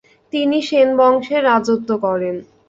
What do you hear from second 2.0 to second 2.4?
করেন।